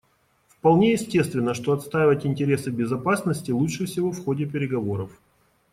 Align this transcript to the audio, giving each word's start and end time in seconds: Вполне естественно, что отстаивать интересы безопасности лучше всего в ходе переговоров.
Вполне 0.47 0.93
естественно, 0.93 1.53
что 1.53 1.73
отстаивать 1.73 2.25
интересы 2.25 2.71
безопасности 2.71 3.51
лучше 3.51 3.85
всего 3.85 4.11
в 4.11 4.25
ходе 4.25 4.47
переговоров. 4.47 5.11